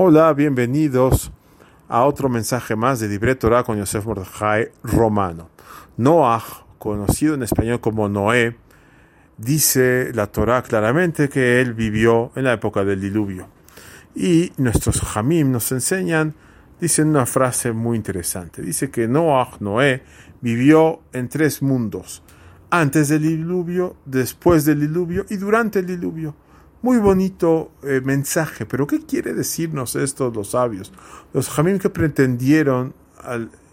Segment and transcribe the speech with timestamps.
[0.00, 1.32] Hola, bienvenidos
[1.88, 5.50] a otro mensaje más de Libre Torah con Yosef Mordechai Romano.
[5.96, 6.44] Noah,
[6.78, 8.56] conocido en español como Noé,
[9.38, 13.48] dice la Torah claramente que él vivió en la época del diluvio.
[14.14, 16.36] Y nuestros Hamim nos enseñan,
[16.80, 18.62] dicen una frase muy interesante.
[18.62, 20.04] Dice que Noah, Noé,
[20.40, 22.22] vivió en tres mundos.
[22.70, 26.36] Antes del diluvio, después del diluvio y durante el diluvio.
[26.80, 30.92] Muy bonito eh, mensaje, pero ¿qué quiere decirnos esto los sabios?
[31.32, 32.94] Los jamim que pretendieron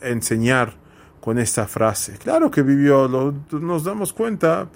[0.00, 0.78] enseñar
[1.20, 2.16] con esta frase.
[2.16, 3.06] Claro que vivió,
[3.50, 4.70] nos damos cuenta,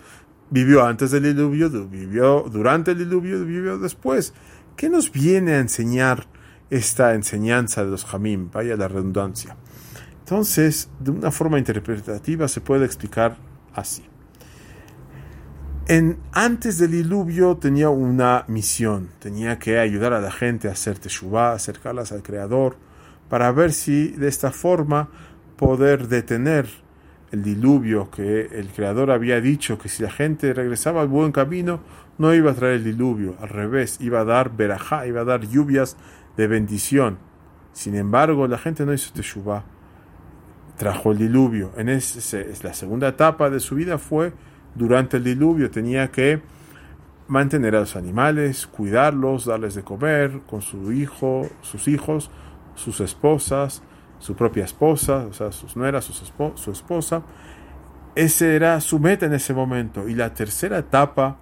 [0.50, 4.34] vivió antes del diluvio, vivió durante el diluvio, vivió después.
[4.76, 6.26] ¿Qué nos viene a enseñar
[6.68, 8.50] esta enseñanza de los jamim?
[8.50, 9.56] Vaya la redundancia.
[10.18, 13.38] Entonces, de una forma interpretativa se puede explicar
[13.74, 14.09] así
[16.32, 21.52] antes del diluvio tenía una misión, tenía que ayudar a la gente a hacer teshuvah,
[21.52, 22.76] acercarlas al Creador,
[23.28, 25.08] para ver si de esta forma
[25.56, 26.68] poder detener
[27.32, 31.80] el diluvio que el Creador había dicho que si la gente regresaba al buen camino
[32.18, 35.40] no iba a traer el diluvio, al revés, iba a dar verajá, iba a dar
[35.48, 35.96] lluvias
[36.36, 37.18] de bendición.
[37.72, 39.64] Sin embargo, la gente no hizo teshuvah,
[40.76, 41.72] trajo el diluvio.
[41.76, 44.32] En ese, la segunda etapa de su vida fue
[44.74, 46.42] durante el diluvio tenía que
[47.28, 52.30] mantener a los animales, cuidarlos, darles de comer con su hijo, sus hijos,
[52.74, 53.82] sus esposas,
[54.18, 56.14] su propia esposa, o sea, sus nueras, su,
[56.56, 57.22] su esposa.
[58.16, 60.08] Ese era su meta en ese momento.
[60.08, 61.38] Y la tercera etapa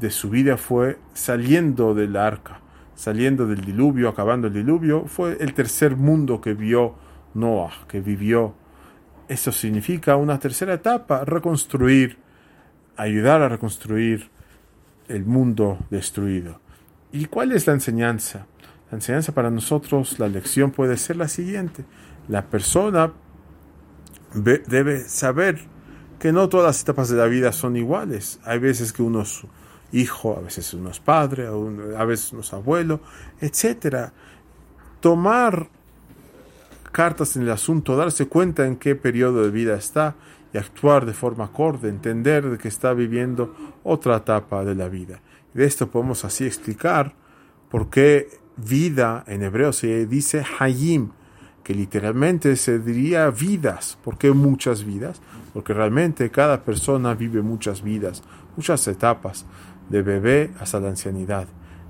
[0.00, 2.60] de su vida fue saliendo del arca,
[2.94, 5.04] saliendo del diluvio, acabando el diluvio.
[5.06, 6.94] Fue el tercer mundo que vio
[7.34, 8.54] Noah, que vivió.
[9.28, 12.23] Eso significa una tercera etapa, reconstruir
[12.96, 14.30] ayudar a reconstruir
[15.08, 16.60] el mundo destruido.
[17.12, 18.46] ¿Y cuál es la enseñanza?
[18.90, 21.84] La enseñanza para nosotros, la lección puede ser la siguiente.
[22.28, 23.12] La persona
[24.34, 25.60] debe saber
[26.18, 28.40] que no todas las etapas de la vida son iguales.
[28.44, 29.42] Hay veces que uno es
[29.92, 33.00] hijo, a veces uno es padre, a veces uno es abuelo,
[33.40, 34.10] etc.
[35.00, 35.68] Tomar
[36.90, 40.14] cartas en el asunto, darse cuenta en qué periodo de vida está
[40.54, 45.20] y actuar de forma acorde, entender que está viviendo otra etapa de la vida.
[45.52, 47.12] De esto podemos así explicar
[47.68, 51.10] por qué vida en hebreo se dice Hayim,
[51.64, 53.98] que literalmente se diría vidas.
[54.04, 55.20] ¿Por qué muchas vidas?
[55.52, 58.22] Porque realmente cada persona vive muchas vidas,
[58.56, 59.46] muchas etapas,
[59.88, 61.48] de bebé hasta la ancianidad.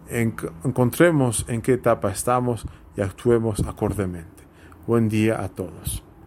[0.08, 2.66] encontremos en qué etapa estamos
[2.97, 4.44] y actuemos acordemente.
[4.86, 6.03] Buen día a todos.